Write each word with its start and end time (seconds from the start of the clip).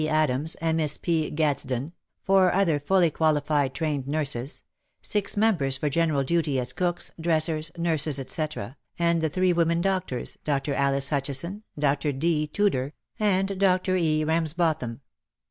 Adams 0.09 0.55
and 0.55 0.77
Miss 0.77 0.97
P. 0.97 1.29
Gadsden, 1.29 1.93
four 2.23 2.51
other 2.51 2.79
fully 2.79 3.11
qualified 3.11 3.75
trained 3.75 4.07
nurses, 4.07 4.63
six 5.03 5.37
members 5.37 5.77
for 5.77 5.91
general 5.91 6.23
duty 6.23 6.59
as 6.59 6.73
cooks, 6.73 7.11
dressers, 7.21 7.69
nurses, 7.77 8.19
etc., 8.19 8.77
and 8.97 9.21
the 9.21 9.29
three 9.29 9.53
women 9.53 9.79
doctors. 9.79 10.39
Dr. 10.43 10.73
Alice 10.73 11.09
Hutchison, 11.09 11.61
Dr. 11.77 12.11
D. 12.13 12.47
Tudor 12.47 12.93
and 13.19 13.59
Dr. 13.59 13.95
E. 13.95 14.23
Ramsbotham. 14.23 15.01